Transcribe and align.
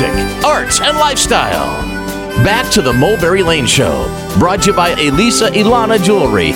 music, 0.00 0.44
arts, 0.44 0.80
and 0.80 0.96
lifestyle. 0.96 1.66
Back 2.42 2.70
to 2.72 2.80
the 2.80 2.92
Mulberry 2.92 3.42
Lane 3.42 3.66
Show, 3.66 4.04
brought 4.38 4.62
to 4.62 4.70
you 4.70 4.76
by 4.76 4.90
Elisa 4.90 5.50
Ilana 5.50 6.02
Jewelry. 6.02 6.52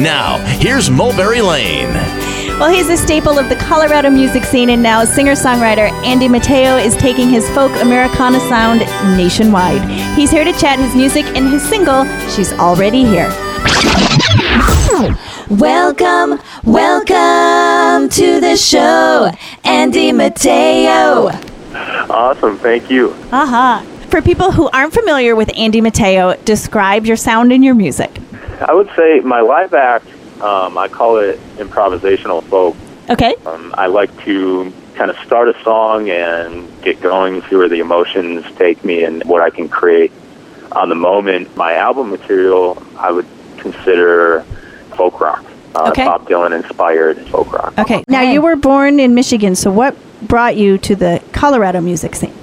Now, 0.00 0.38
here's 0.58 0.90
Mulberry 0.90 1.40
Lane. 1.40 1.92
Well, 2.58 2.72
he's 2.72 2.88
a 2.88 2.96
staple 2.96 3.38
of 3.38 3.48
the 3.48 3.54
Colorado 3.56 4.10
music 4.10 4.44
scene, 4.44 4.70
and 4.70 4.82
now 4.82 5.04
singer 5.04 5.32
songwriter 5.32 5.90
Andy 6.04 6.26
Matteo 6.26 6.76
is 6.76 6.96
taking 6.96 7.28
his 7.28 7.48
folk 7.50 7.70
Americana 7.80 8.40
sound 8.40 8.80
nationwide. 9.16 9.82
He's 10.18 10.30
here 10.30 10.44
to 10.44 10.52
chat 10.54 10.78
his 10.78 10.94
music 10.96 11.24
and 11.36 11.48
his 11.48 11.62
single, 11.62 12.04
She's 12.30 12.52
Already 12.54 13.04
Here. 13.04 13.30
Welcome, 15.48 16.40
welcome 16.64 18.08
to 18.08 18.40
the 18.40 18.56
show, 18.56 19.30
Andy 19.64 20.12
Matteo. 20.12 21.49
Awesome, 22.10 22.58
thank 22.58 22.90
you. 22.90 23.12
Aha. 23.32 23.82
Uh-huh. 23.82 23.96
For 24.08 24.20
people 24.20 24.50
who 24.50 24.68
aren't 24.70 24.92
familiar 24.92 25.36
with 25.36 25.50
Andy 25.56 25.80
Matteo, 25.80 26.34
describe 26.44 27.06
your 27.06 27.16
sound 27.16 27.52
and 27.52 27.64
your 27.64 27.74
music. 27.74 28.10
I 28.60 28.74
would 28.74 28.90
say 28.96 29.20
my 29.20 29.40
live 29.40 29.72
act 29.72 30.06
um, 30.40 30.78
I 30.78 30.88
call 30.88 31.18
it 31.18 31.38
improvisational 31.56 32.42
folk. 32.44 32.76
Okay. 33.10 33.34
Um, 33.46 33.74
I 33.76 33.86
like 33.86 34.16
to 34.24 34.72
kind 34.94 35.10
of 35.10 35.18
start 35.18 35.48
a 35.48 35.62
song 35.62 36.08
and 36.10 36.66
get 36.82 37.00
going, 37.00 37.42
see 37.42 37.56
where 37.56 37.68
the 37.68 37.80
emotions 37.80 38.44
take 38.56 38.82
me 38.84 39.04
and 39.04 39.22
what 39.24 39.42
I 39.42 39.50
can 39.50 39.68
create 39.68 40.12
on 40.72 40.88
the 40.88 40.94
moment. 40.94 41.54
My 41.56 41.74
album 41.74 42.10
material, 42.10 42.82
I 42.96 43.10
would 43.10 43.26
consider 43.58 44.42
folk 44.96 45.20
rock. 45.20 45.44
Uh, 45.74 45.90
okay. 45.90 46.04
Bob 46.04 46.26
Dylan 46.26 46.52
inspired 46.52 47.18
folk 47.28 47.52
rock. 47.52 47.78
Okay. 47.78 48.02
Now, 48.08 48.22
you 48.22 48.40
were 48.42 48.56
born 48.56 48.98
in 48.98 49.14
Michigan, 49.14 49.54
so 49.54 49.70
what 49.70 49.94
brought 50.22 50.56
you 50.56 50.78
to 50.78 50.94
the 50.94 51.22
Colorado 51.32 51.80
music 51.80 52.14
scene? 52.14 52.34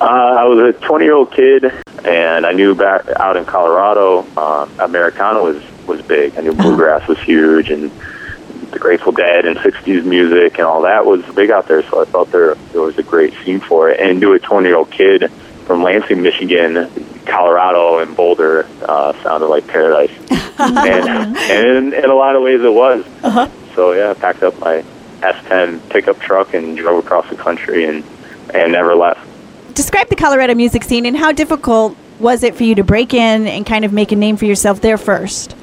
Uh, 0.00 0.36
I 0.38 0.44
was 0.44 0.74
a 0.74 0.78
20 0.78 1.04
year 1.04 1.14
old 1.14 1.32
kid, 1.32 1.72
and 2.04 2.44
I 2.44 2.52
knew 2.52 2.74
back 2.74 3.06
out 3.16 3.36
in 3.36 3.44
Colorado, 3.44 4.26
uh, 4.36 4.68
Americana 4.80 5.42
was 5.42 5.62
was 5.86 6.02
big. 6.02 6.36
I 6.36 6.40
knew 6.40 6.52
bluegrass 6.54 7.06
was 7.06 7.18
huge, 7.18 7.70
and 7.70 7.90
the 8.70 8.78
Grateful 8.78 9.12
Dead 9.12 9.44
and 9.44 9.56
'60s 9.58 10.04
music 10.04 10.58
and 10.58 10.66
all 10.66 10.82
that 10.82 11.06
was 11.06 11.24
big 11.34 11.50
out 11.50 11.68
there. 11.68 11.82
So 11.84 12.02
I 12.02 12.04
thought 12.06 12.30
there 12.32 12.54
there 12.72 12.80
was 12.80 12.98
a 12.98 13.02
great 13.02 13.34
scene 13.44 13.60
for 13.60 13.90
it. 13.90 14.00
And 14.00 14.20
to 14.20 14.32
a 14.32 14.38
20 14.38 14.66
year 14.66 14.76
old 14.76 14.90
kid 14.90 15.30
from 15.66 15.82
Lansing, 15.82 16.20
Michigan, 16.20 16.90
Colorado, 17.24 18.00
and 18.00 18.16
Boulder 18.16 18.66
uh, 18.82 19.12
sounded 19.22 19.46
like 19.46 19.66
paradise. 19.66 20.10
and 20.58 21.36
and 21.36 21.94
in, 21.94 21.94
in 21.94 22.10
a 22.10 22.14
lot 22.14 22.36
of 22.36 22.42
ways 22.42 22.60
it 22.62 22.72
was. 22.72 23.04
Uh-huh. 23.22 23.48
So 23.74 23.92
yeah, 23.92 24.10
I 24.10 24.14
packed 24.14 24.42
up 24.42 24.58
my 24.58 24.84
S10 25.32 25.88
pickup 25.90 26.18
truck 26.20 26.54
and 26.54 26.76
drove 26.76 27.04
across 27.04 27.28
the 27.30 27.36
country 27.36 27.84
and 27.84 28.04
and 28.52 28.72
never 28.72 28.94
left. 28.94 29.20
Describe 29.74 30.08
the 30.08 30.16
Colorado 30.16 30.54
music 30.54 30.84
scene 30.84 31.06
and 31.06 31.16
how 31.16 31.32
difficult 31.32 31.96
was 32.20 32.42
it 32.42 32.54
for 32.54 32.62
you 32.62 32.74
to 32.76 32.84
break 32.84 33.12
in 33.12 33.46
and 33.46 33.66
kind 33.66 33.84
of 33.84 33.92
make 33.92 34.12
a 34.12 34.16
name 34.16 34.36
for 34.36 34.44
yourself 34.44 34.80
there 34.80 34.98
first? 34.98 35.56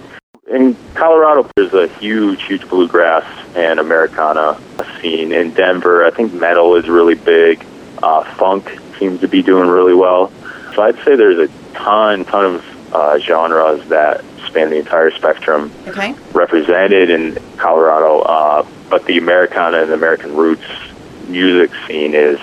in 0.51 0.75
Colorado, 0.95 1.49
there's 1.55 1.73
a 1.73 1.87
huge, 1.99 2.43
huge 2.43 2.67
bluegrass 2.67 3.25
and 3.55 3.79
Americana 3.79 4.59
scene. 4.99 5.31
In 5.31 5.53
Denver, 5.53 6.05
I 6.05 6.11
think 6.11 6.33
metal 6.33 6.75
is 6.75 6.89
really 6.89 7.15
big. 7.15 7.65
Uh, 8.03 8.23
funk 8.35 8.69
seems 8.99 9.21
to 9.21 9.27
be 9.27 9.41
doing 9.41 9.69
really 9.69 9.93
well. 9.93 10.31
So 10.75 10.83
I'd 10.83 10.97
say 11.03 11.15
there's 11.15 11.39
a 11.39 11.47
ton, 11.73 12.25
ton 12.25 12.55
of 12.55 12.93
uh, 12.93 13.19
genres 13.19 13.87
that 13.89 14.23
span 14.45 14.69
the 14.69 14.77
entire 14.77 15.11
spectrum 15.11 15.71
okay. 15.87 16.13
represented 16.33 17.09
in 17.09 17.37
Colorado. 17.57 18.20
The 19.11 19.17
Americana 19.17 19.81
and 19.81 19.91
American 19.91 20.37
roots 20.37 20.63
music 21.27 21.69
scene 21.85 22.13
is 22.13 22.39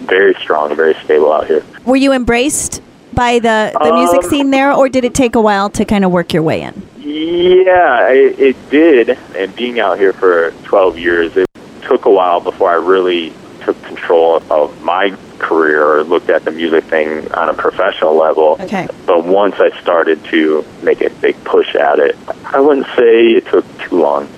very 0.00 0.34
strong, 0.34 0.76
very 0.76 0.92
stable 1.02 1.32
out 1.32 1.46
here. 1.46 1.64
Were 1.86 1.96
you 1.96 2.12
embraced 2.12 2.82
by 3.14 3.38
the, 3.38 3.72
the 3.82 3.94
music 3.94 4.24
Um, 4.24 4.28
scene 4.28 4.50
there, 4.50 4.70
or 4.70 4.90
did 4.90 5.06
it 5.06 5.14
take 5.14 5.34
a 5.34 5.40
while 5.40 5.70
to 5.70 5.82
kind 5.86 6.04
of 6.04 6.10
work 6.10 6.34
your 6.34 6.42
way 6.42 6.60
in? 6.60 6.74
Yeah, 6.98 8.10
it, 8.10 8.38
it 8.38 8.70
did. 8.70 9.16
And 9.34 9.56
being 9.56 9.80
out 9.80 9.98
here 9.98 10.12
for 10.12 10.50
12 10.64 10.98
years, 10.98 11.34
it 11.38 11.48
took 11.80 12.04
a 12.04 12.10
while 12.10 12.42
before 12.42 12.68
I 12.68 12.74
really 12.74 13.32
took 13.62 13.82
control 13.84 14.42
of 14.50 14.78
my 14.82 15.16
career 15.38 15.82
or 15.82 16.04
looked 16.04 16.28
at 16.28 16.44
the 16.44 16.50
music 16.50 16.84
thing 16.84 17.32
on 17.32 17.48
a 17.48 17.54
professional 17.54 18.14
level. 18.14 18.58
Okay. 18.60 18.86
But 19.06 19.24
once 19.24 19.54
I 19.58 19.70
started 19.80 20.22
to 20.26 20.66
make 20.82 21.00
a 21.00 21.08
big 21.08 21.42
push 21.44 21.74
at 21.74 21.98
it, 21.98 22.14
I 22.44 22.60
wouldn't 22.60 22.88
say 22.88 23.28
it 23.28 23.46
took 23.46 23.64
too 23.78 24.02
long. 24.02 24.28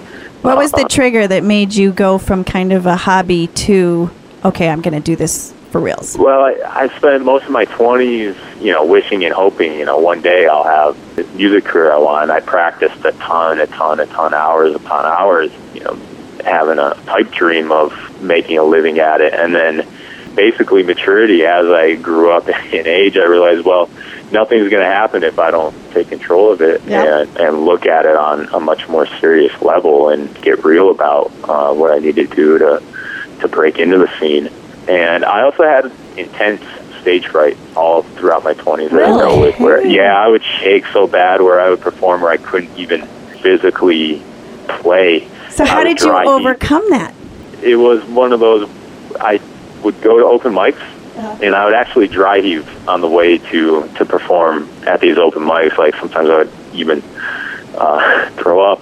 What 0.43 0.57
was 0.57 0.73
the 0.73 0.87
trigger 0.89 1.29
that 1.29 1.45
made 1.45 1.73
you 1.73 1.93
go 1.93 2.19
from 2.19 2.43
kind 2.43 2.73
of 2.73 2.85
a 2.85 2.97
hobby 2.97 3.47
to, 3.47 4.11
okay, 4.45 4.69
I'm 4.69 4.81
going 4.81 4.95
to 4.95 5.01
do 5.01 5.15
this 5.15 5.55
for 5.71 5.81
reals? 5.81 6.19
Well, 6.19 6.41
I, 6.43 6.85
I 6.85 6.99
spent 6.99 7.25
most 7.25 7.45
of 7.45 7.53
my 7.53 7.65
20s, 7.65 8.61
you 8.61 8.73
know, 8.73 8.85
wishing 8.85 9.25
and 9.25 9.33
hoping, 9.33 9.79
you 9.79 9.85
know, 9.85 9.99
one 9.99 10.21
day 10.21 10.49
I'll 10.49 10.65
have 10.65 11.17
the 11.17 11.23
music 11.37 11.65
career 11.65 11.93
I 11.93 11.99
want. 11.99 12.33
I 12.33 12.41
practiced 12.41 13.05
a 13.05 13.13
ton, 13.13 13.61
a 13.61 13.69
ton, 13.69 14.01
a 14.01 14.07
ton, 14.07 14.35
hours 14.35 14.75
upon 14.75 15.05
hours, 15.05 15.53
you 15.75 15.81
know, 15.85 15.95
having 16.45 16.81
a 16.81 16.97
pipe 17.07 17.31
dream 17.31 17.71
of 17.71 18.21
making 18.21 18.59
a 18.59 18.65
living 18.65 18.99
at 18.99 19.21
it. 19.21 19.33
And 19.35 19.55
then 19.55 19.87
basically 20.35 20.83
maturity 20.83 21.45
as 21.45 21.67
I 21.67 21.95
grew 21.95 22.33
up 22.33 22.49
in 22.73 22.87
age, 22.87 23.17
I 23.17 23.27
realized, 23.27 23.65
well, 23.65 23.89
nothing's 24.33 24.69
going 24.71 24.83
to 24.83 24.91
happen 24.91 25.23
if 25.23 25.39
I 25.39 25.51
don't 25.51 25.75
take 25.93 26.09
control 26.09 26.53
of 26.53 26.61
it 26.63 26.81
and, 27.23 27.37
and 27.39 27.65
look 27.65 27.87
at 27.87 28.07
it 28.07 28.17
on 28.17 28.47
a 28.55 28.61
much 28.61 28.89
more 28.89 29.07
serious 29.19 29.61
level 29.63 30.09
and 30.09 30.35
get 30.43 30.65
real 30.65 30.91
about 30.91 31.33
uh, 31.45 31.73
what 31.73 31.93
I 31.93 31.99
need 31.99 32.17
to 32.17 32.27
do 32.27 32.59
to, 32.59 32.83
to 33.41 33.49
break 33.49 33.79
into 33.79 33.99
the 33.99 34.11
scene. 34.19 34.49
And 34.89 35.25
I 35.25 35.43
also 35.43 35.63
had 35.65 35.93
intense 36.17 36.63
stage 37.01 37.27
fright 37.27 37.57
all 37.77 38.03
throughout 38.03 38.45
my 38.45 38.55
20s. 38.55 38.91
that 38.91 38.95
I 39.03 39.09
Really? 39.09 39.19
dealt 39.19 39.41
with 39.41 39.61
where, 39.61 39.87
yeah, 39.87 40.17
I 40.17 40.29
would 40.29 40.43
shake 40.45 40.87
so 40.87 41.07
bad 41.07 41.41
where 41.41 41.61
I 41.61 41.69
would 41.71 41.81
perform 41.81 42.23
where 42.23 42.31
I 42.31 42.37
couldn't 42.37 42.77
even 42.79 43.07
physically 43.43 44.23
play. 44.69 45.29
So, 45.51 45.65
how 45.65 45.85
did 45.85 46.01
you 46.01 46.13
overcome 46.13 46.89
that? 46.91 47.15
It 47.63 47.77
was 47.77 48.03
one 48.05 48.33
of 48.33 48.41
those, 48.41 48.69
I 49.21 49.41
would 49.83 50.01
go 50.01 50.19
to 50.19 50.25
open 50.25 50.53
mics 50.53 50.81
and 51.17 51.55
I 51.55 51.65
would 51.65 51.75
actually 51.75 52.09
dry 52.09 52.41
heave 52.41 52.89
on 52.89 53.01
the 53.01 53.09
way 53.09 53.39
to, 53.39 53.89
to 53.97 54.05
perform 54.05 54.69
at 54.87 55.01
these 55.01 55.19
open 55.19 55.43
mics. 55.43 55.77
Like 55.79 55.95
sometimes 55.97 56.31
I 56.31 56.39
would 56.39 56.53
even 56.73 57.03
uh, 57.77 58.31
throw 58.37 58.73
up. 58.73 58.81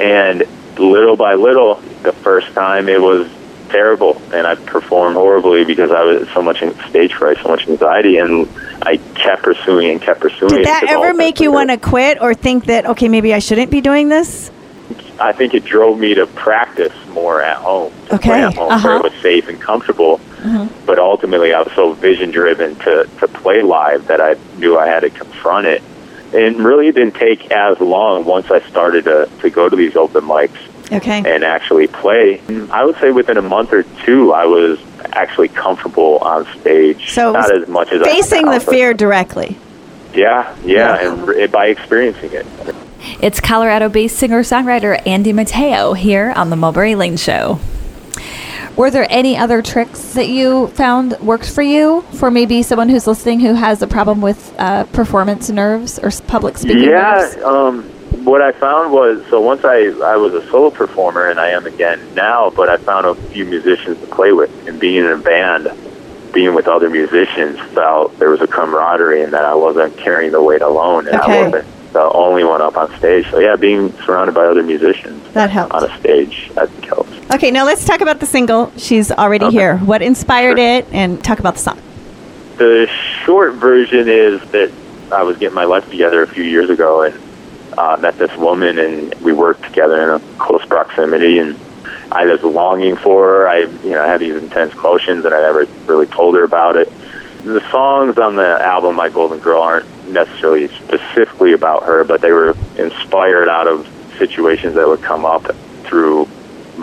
And 0.00 0.44
little 0.78 1.16
by 1.16 1.34
little, 1.34 1.76
the 2.02 2.12
first 2.12 2.52
time 2.52 2.88
it 2.88 3.00
was 3.00 3.28
terrible 3.68 4.20
and 4.32 4.46
I 4.46 4.54
performed 4.54 5.16
horribly 5.16 5.64
because 5.64 5.90
I 5.90 6.02
was 6.02 6.28
so 6.30 6.42
much 6.42 6.62
in 6.62 6.74
stage 6.88 7.12
fright, 7.14 7.36
so 7.42 7.48
much 7.48 7.68
anxiety, 7.68 8.16
and 8.16 8.48
I 8.82 8.96
kept 9.14 9.42
pursuing 9.42 9.90
and 9.90 10.00
kept 10.00 10.20
pursuing. 10.20 10.54
Did 10.54 10.66
that 10.66 10.84
ever 10.88 11.12
make 11.12 11.40
you 11.40 11.52
want 11.52 11.70
to 11.70 11.76
quit 11.76 12.20
or 12.20 12.34
think 12.34 12.66
that, 12.66 12.86
okay, 12.86 13.08
maybe 13.08 13.34
I 13.34 13.38
shouldn't 13.40 13.70
be 13.70 13.80
doing 13.80 14.08
this? 14.08 14.50
I 15.20 15.32
think 15.32 15.54
it 15.54 15.64
drove 15.64 15.98
me 15.98 16.14
to 16.14 16.26
practice 16.28 16.94
more 17.08 17.42
at 17.42 17.56
home. 17.56 17.92
to 18.06 18.14
Okay, 18.16 18.28
play 18.30 18.44
at 18.44 18.54
home 18.54 18.68
where 18.68 18.76
uh-huh. 18.76 19.02
it 19.04 19.12
was 19.12 19.22
safe 19.22 19.48
and 19.48 19.60
comfortable. 19.60 20.20
But 20.86 20.98
ultimately, 20.98 21.52
I 21.52 21.62
was 21.62 21.72
so 21.74 21.92
vision 21.92 22.30
driven 22.30 22.76
to, 22.76 23.08
to 23.20 23.28
play 23.28 23.62
live 23.62 24.06
that 24.06 24.20
I 24.20 24.36
knew 24.58 24.78
I 24.78 24.86
had 24.86 25.00
to 25.00 25.10
confront 25.10 25.66
it. 25.66 25.82
And 26.34 26.56
really, 26.64 26.88
it 26.88 26.94
didn't 26.94 27.14
take 27.14 27.50
as 27.50 27.80
long 27.80 28.24
once 28.24 28.50
I 28.50 28.60
started 28.68 29.04
to, 29.04 29.28
to 29.40 29.50
go 29.50 29.68
to 29.68 29.74
these 29.76 29.96
open 29.96 30.24
mics 30.24 30.58
Okay. 30.92 31.22
and 31.24 31.44
actually 31.44 31.86
play. 31.86 32.40
I 32.70 32.84
would 32.84 32.96
say 32.96 33.10
within 33.10 33.36
a 33.36 33.42
month 33.42 33.72
or 33.72 33.82
two, 34.04 34.32
I 34.32 34.46
was 34.46 34.78
actually 35.12 35.48
comfortable 35.48 36.18
on 36.18 36.46
stage. 36.60 37.12
So 37.12 37.32
not 37.32 37.50
as 37.54 37.68
much 37.68 37.92
as 37.92 38.02
Facing 38.02 38.48
I 38.48 38.58
the 38.58 38.64
fear 38.64 38.94
directly. 38.94 39.56
Yeah, 40.14 40.54
yeah, 40.64 40.96
and 41.12 41.28
re- 41.28 41.46
by 41.46 41.66
experiencing 41.66 42.30
it. 42.32 42.46
It's 43.20 43.40
Colorado 43.40 43.88
based 43.88 44.18
singer 44.18 44.40
songwriter 44.40 45.00
Andy 45.06 45.32
Matteo 45.32 45.92
here 45.92 46.32
on 46.34 46.50
the 46.50 46.56
Mulberry 46.56 46.94
Lane 46.94 47.16
Show. 47.16 47.60
Were 48.78 48.90
there 48.92 49.06
any 49.10 49.36
other 49.36 49.60
tricks 49.60 50.14
that 50.14 50.28
you 50.28 50.68
found 50.68 51.18
worked 51.18 51.50
for 51.50 51.62
you 51.62 52.02
for 52.12 52.30
maybe 52.30 52.62
someone 52.62 52.88
who's 52.88 53.08
listening 53.08 53.40
who 53.40 53.54
has 53.54 53.82
a 53.82 53.88
problem 53.88 54.20
with 54.20 54.54
uh, 54.56 54.84
performance 54.84 55.50
nerves 55.50 55.98
or 55.98 56.12
public 56.28 56.56
speaking 56.56 56.86
nerves? 56.86 57.36
Yeah, 57.36 57.42
um, 57.42 57.82
what 58.24 58.40
I 58.40 58.52
found 58.52 58.92
was 58.92 59.26
so 59.30 59.40
once 59.40 59.64
I 59.64 59.86
I 60.04 60.16
was 60.16 60.32
a 60.34 60.48
solo 60.48 60.70
performer 60.70 61.28
and 61.28 61.40
I 61.40 61.48
am 61.50 61.66
again 61.66 62.00
now, 62.14 62.50
but 62.50 62.68
I 62.68 62.76
found 62.76 63.04
a 63.04 63.16
few 63.32 63.44
musicians 63.46 63.98
to 64.00 64.06
play 64.06 64.30
with 64.32 64.50
and 64.68 64.78
being 64.78 65.04
in 65.04 65.10
a 65.10 65.18
band, 65.18 65.68
being 66.32 66.54
with 66.54 66.68
other 66.68 66.88
musicians 66.88 67.58
felt 67.74 68.16
there 68.20 68.30
was 68.30 68.40
a 68.42 68.46
camaraderie 68.46 69.22
and 69.24 69.32
that 69.32 69.44
I 69.44 69.56
wasn't 69.56 69.96
carrying 69.96 70.30
the 70.30 70.42
weight 70.42 70.62
alone 70.62 71.08
and 71.08 71.16
Okay. 71.20 71.40
I 71.40 71.42
wasn't 71.48 71.92
the 71.94 72.08
only 72.12 72.44
one 72.44 72.62
up 72.62 72.76
on 72.76 72.94
stage. 72.98 73.28
So 73.30 73.40
yeah, 73.40 73.56
being 73.56 73.92
surrounded 74.04 74.34
by 74.36 74.44
other 74.44 74.62
musicians 74.62 75.20
That 75.32 75.50
helped. 75.50 75.72
on 75.74 75.82
a 75.82 75.98
stage 75.98 76.50
I 76.56 76.60
helps. 76.60 76.77
Okay, 77.30 77.50
now 77.50 77.64
let's 77.66 77.84
talk 77.84 78.00
about 78.00 78.20
the 78.20 78.26
single. 78.26 78.72
She's 78.78 79.10
already 79.12 79.44
Okay. 79.46 79.56
here. 79.56 79.76
What 79.78 80.00
inspired 80.00 80.56
Sure. 80.58 80.66
it? 80.66 80.86
And 80.92 81.22
talk 81.22 81.38
about 81.38 81.54
the 81.54 81.60
song. 81.60 81.78
The 82.56 82.88
short 83.24 83.52
version 83.54 84.08
is 84.08 84.40
that 84.52 84.70
I 85.12 85.22
was 85.22 85.36
getting 85.36 85.54
my 85.54 85.64
life 85.64 85.88
together 85.90 86.22
a 86.22 86.26
few 86.26 86.42
years 86.44 86.70
ago 86.70 87.02
and 87.02 87.14
uh, 87.76 87.96
met 88.00 88.18
this 88.18 88.34
woman, 88.36 88.78
and 88.78 89.14
we 89.22 89.32
worked 89.32 89.62
together 89.62 90.02
in 90.02 90.10
a 90.10 90.20
close 90.38 90.64
proximity. 90.64 91.38
And 91.38 91.54
I 92.10 92.24
was 92.24 92.42
longing 92.42 92.96
for 92.96 93.26
her. 93.26 93.48
I, 93.48 93.58
you 93.84 93.90
know, 93.90 94.02
I 94.02 94.06
had 94.06 94.20
these 94.20 94.34
intense 94.34 94.72
emotions, 94.74 95.24
and 95.26 95.34
I 95.34 95.42
never 95.42 95.66
really 95.86 96.06
told 96.06 96.34
her 96.34 96.44
about 96.44 96.76
it. 96.76 96.90
the 97.44 97.60
songs 97.70 98.18
on 98.18 98.36
the 98.36 98.58
album 98.62 98.96
My 98.96 99.08
Golden 99.08 99.38
Girl 99.38 99.62
aren't 99.62 99.86
necessarily 100.08 100.68
specifically 100.68 101.52
about 101.52 101.84
her, 101.84 102.04
but 102.04 102.20
they 102.20 102.32
were 102.32 102.54
inspired 102.76 103.48
out 103.48 103.66
of 103.68 103.86
situations 104.18 104.74
that 104.74 104.88
would 104.88 105.02
come 105.02 105.24
up 105.24 105.44
through 105.84 106.26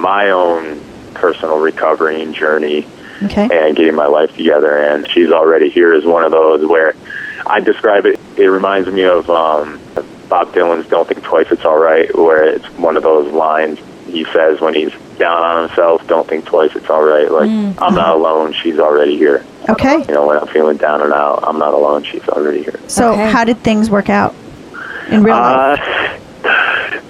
my 0.05 0.29
own 0.29 0.79
personal 1.15 1.57
recovery 1.59 2.21
and 2.21 2.33
journey 2.35 2.85
Okay. 3.23 3.47
and 3.51 3.75
getting 3.75 3.95
my 3.95 4.05
life 4.05 4.35
together. 4.35 4.77
And 4.77 5.09
she's 5.09 5.31
already 5.31 5.69
here 5.69 5.93
is 5.93 6.05
one 6.05 6.23
of 6.23 6.31
those 6.31 6.65
where 6.67 6.93
I 7.47 7.59
describe 7.59 8.05
it. 8.05 8.19
It 8.37 8.47
reminds 8.47 8.87
me 8.89 9.03
of 9.03 9.27
um, 9.29 9.79
Bob 10.29 10.51
Dylan's 10.53 10.87
"Don't 10.89 11.07
Think 11.07 11.23
Twice, 11.23 11.47
It's 11.51 11.65
All 11.65 11.79
Right," 11.79 12.13
where 12.15 12.43
it's 12.43 12.65
one 12.77 12.97
of 12.97 13.03
those 13.03 13.31
lines 13.33 13.79
he 14.05 14.25
says 14.25 14.61
when 14.61 14.73
he's 14.75 14.91
down 15.17 15.41
on 15.41 15.67
himself, 15.67 16.05
"Don't 16.07 16.27
think 16.27 16.45
twice, 16.45 16.75
it's 16.75 16.89
all 16.89 17.03
right." 17.03 17.31
Like 17.31 17.49
I'm 17.81 17.95
not 17.95 18.15
alone. 18.15 18.53
She's 18.53 18.79
already 18.79 19.17
here. 19.17 19.43
Okay. 19.69 19.97
You 20.07 20.13
know, 20.13 20.27
when 20.27 20.37
I'm 20.37 20.47
feeling 20.47 20.77
down 20.77 21.01
and 21.01 21.11
out, 21.13 21.39
I'm 21.47 21.57
not 21.57 21.73
alone. 21.73 22.03
She's 22.03 22.27
already 22.29 22.61
here. 22.63 22.79
So, 22.87 23.13
Okay. 23.13 23.31
how 23.31 23.43
did 23.45 23.57
things 23.63 23.89
work 23.89 24.09
out 24.09 24.35
in 25.09 25.23
real 25.23 25.35
life? 25.35 25.79
Uh, 25.79 25.94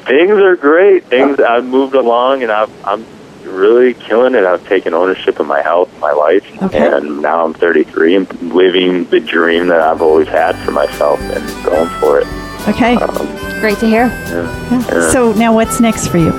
things 0.05 0.31
are 0.31 0.55
great. 0.55 1.03
Things 1.05 1.39
I've 1.39 1.65
moved 1.65 1.95
along, 1.95 2.43
and 2.43 2.51
I've, 2.51 2.71
I'm 2.85 3.05
really 3.43 3.93
killing 3.93 4.35
it. 4.35 4.43
I've 4.43 4.65
taken 4.67 4.93
ownership 4.93 5.39
of 5.39 5.47
my 5.47 5.61
health, 5.61 5.89
my 5.99 6.11
life, 6.11 6.45
Okay. 6.63 6.95
and 6.97 7.21
now 7.21 7.45
I'm 7.45 7.53
33 7.53 8.15
and 8.15 8.41
living 8.53 9.05
the 9.05 9.19
dream 9.19 9.67
that 9.67 9.81
I've 9.81 10.01
always 10.01 10.27
had 10.27 10.55
for 10.65 10.71
myself 10.71 11.19
and 11.21 11.65
going 11.65 11.89
for 11.99 12.19
it. 12.19 12.27
Okay. 12.67 12.95
Um, 12.95 13.59
Great 13.59 13.77
to 13.79 13.87
hear. 13.87 14.07
yeah. 14.07 15.09
So 15.11 15.31
now, 15.33 15.53
what's 15.53 15.79
next 15.79 16.07
for 16.07 16.17
you? 16.17 16.31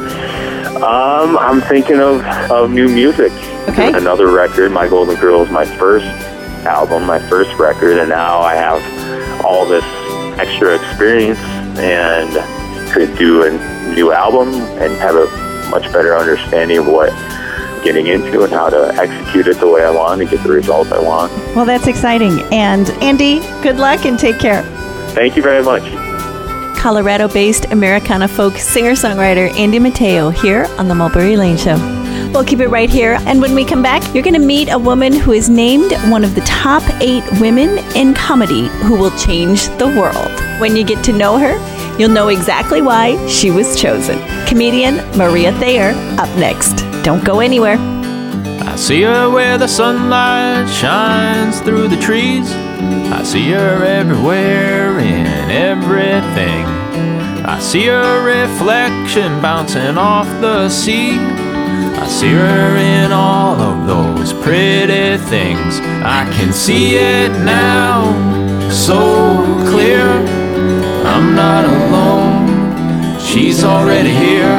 Um, 0.76 1.38
I'm 1.38 1.60
thinking 1.62 2.00
of, 2.00 2.20
of 2.50 2.70
new 2.70 2.88
music. 2.88 3.32
Okay. 3.68 3.92
Another 3.92 4.28
record. 4.30 4.70
My 4.72 4.86
Golden 4.88 5.16
Girl 5.20 5.42
is 5.42 5.50
my 5.50 5.64
first 5.64 6.06
album, 6.66 7.06
my 7.06 7.18
first 7.28 7.52
record, 7.58 7.98
and 7.98 8.08
now 8.08 8.40
I 8.40 8.54
have 8.54 9.44
all 9.44 9.64
this 9.66 9.84
extra 10.38 10.74
experience 10.74 11.38
and 11.78 12.30
could 12.93 13.17
do 13.19 13.44
a 13.44 13.94
new 13.94 14.12
album 14.12 14.49
and 14.79 14.93
have 14.97 15.15
a 15.15 15.27
much 15.71 15.91
better 15.93 16.17
understanding 16.17 16.79
of 16.79 16.87
what 16.87 17.11
getting 17.85 18.09
into 18.09 18.43
and 18.43 18.53
how 18.53 18.69
to 18.69 18.93
execute 18.97 19.47
it 19.47 19.59
the 19.61 19.69
way 19.69 19.85
I 19.85 19.91
want 19.91 20.21
and 20.21 20.29
get 20.29 20.43
the 20.43 20.50
results 20.50 20.91
I 20.91 21.00
want. 21.00 21.33
Well, 21.55 21.65
that's 21.65 21.87
exciting. 21.87 22.41
And 22.53 22.91
Andy, 23.03 23.41
good 23.62 23.77
luck 23.77 24.05
and 24.05 24.19
take 24.19 24.38
care. 24.41 24.62
Thank 25.15 25.37
you 25.37 25.43
very 25.43 25.62
much. 25.62 25.85
Colorado 26.77 27.29
based 27.29 27.67
Americana 27.67 28.29
folk 28.29 28.56
singer 28.56 28.93
songwriter 28.93 29.56
Andy 29.56 29.79
Matteo 29.79 30.31
here 30.31 30.67
on 30.79 30.88
The 30.88 30.94
Mulberry 30.94 31.37
Lane 31.37 31.56
Show. 31.56 31.77
We'll 32.33 32.44
keep 32.44 32.61
it 32.61 32.69
right 32.69 32.91
here. 32.91 33.19
And 33.21 33.41
when 33.41 33.55
we 33.55 33.65
come 33.65 33.83
back, 33.83 34.03
you're 34.12 34.23
going 34.23 34.35
to 34.35 34.47
meet 34.47 34.69
a 34.69 34.79
woman 34.79 35.12
who 35.15 35.33
is 35.33 35.49
named 35.49 35.93
one 36.11 36.23
of 36.23 36.35
the 36.35 36.43
top 36.43 36.83
eight 37.00 37.25
women 37.41 37.79
in 37.97 38.15
comedy 38.15 38.69
who 38.83 38.97
will 38.97 39.17
change 39.17 39.69
the 39.79 39.87
world. 39.87 40.61
When 40.61 40.77
you 40.77 40.85
get 40.85 41.03
to 41.05 41.12
know 41.12 41.38
her, 41.38 41.56
you'll 41.98 42.10
know 42.10 42.28
exactly 42.28 42.82
why 42.82 43.16
she 43.26 43.50
was 43.50 43.81
chosen. 43.81 44.19
Comedian 44.46 44.96
Maria 45.16 45.52
Thayer 45.58 45.93
up 46.19 46.28
next. 46.38 46.75
Don't 47.02 47.25
go 47.25 47.40
anywhere. 47.40 47.76
I 47.78 48.76
see 48.76 49.02
her 49.02 49.31
where 49.31 49.58
the 49.58 49.66
sunlight 49.66 50.69
shines 50.69 51.60
through 51.60 51.88
the 51.88 52.00
trees. 52.00 52.50
I 52.52 53.22
see 53.22 53.50
her 53.50 53.84
everywhere 53.84 54.98
in 54.98 55.26
everything. 55.50 56.66
I 57.46 57.58
see 57.60 57.87
her 57.87 58.25
reflection 58.25 59.40
bouncing 59.40 59.96
off 59.96 60.26
the 60.40 60.69
sea. 60.69 61.16
I 61.16 62.06
see 62.08 62.32
her 62.32 62.76
in 62.76 63.12
all 63.12 63.56
of 63.60 63.87
those 63.87 64.32
pretty 64.44 65.16
things. 65.25 65.81
I 66.04 66.31
can 66.37 66.52
see 66.52 66.96
it 66.96 67.31
now, 67.44 68.12
so 68.70 69.44
clear. 69.70 70.36
I'm 71.38 71.43
not 71.43 71.65
alone, 71.67 73.21
she's 73.21 73.62
already 73.62 74.09
here. 74.09 74.56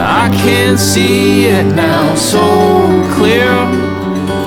I 0.00 0.28
can 0.34 0.76
see 0.76 1.44
it 1.44 1.72
now 1.72 2.16
so 2.16 2.40
clear. 3.14 3.48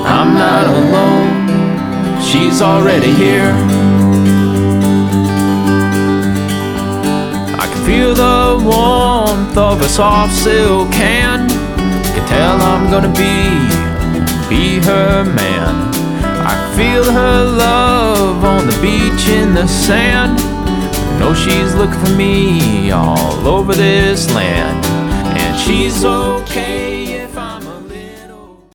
I'm 0.04 0.34
not 0.34 0.66
alone, 0.66 2.20
she's 2.20 2.60
already 2.60 3.10
here. 3.12 3.54
I 7.56 7.66
can 7.72 7.86
feel 7.86 8.14
the 8.14 8.62
warmth 8.62 9.56
of 9.56 9.80
a 9.80 9.88
soft 9.88 10.34
silk 10.34 10.92
hand. 10.92 11.48
Can 12.12 12.28
tell 12.28 12.60
I'm 12.60 12.90
gonna 12.90 13.08
be, 13.08 13.48
be 14.50 14.84
her 14.84 15.24
man. 15.24 15.94
I 16.46 16.52
can 16.52 16.76
feel 16.76 17.10
her 17.10 17.44
love 17.44 18.44
on 18.44 18.66
the 18.66 18.78
beach 18.82 19.28
in 19.28 19.54
the 19.54 19.66
sand. 19.66 20.57
Know 21.18 21.34
she's 21.34 21.74
looking 21.74 22.00
for 22.00 22.14
me 22.14 22.90
all 22.90 23.46
over 23.46 23.74
this 23.74 24.30
land. 24.32 24.84
And 25.36 25.58
she's 25.58 26.04
okay 26.04 26.77